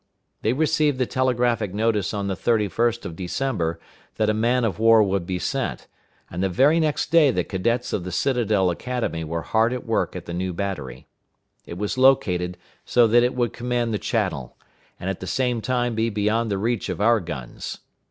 [0.41, 3.79] They received the telegraphic notice on the 31st of December
[4.15, 5.85] that a man of war would be sent,
[6.27, 10.15] and the very next day the cadets of the Citadel Academy were hard at work
[10.15, 11.05] at the new battery.
[11.67, 14.57] It was located so that it would command the channel,
[14.99, 17.81] and at the same time be beyond the reach of our guns.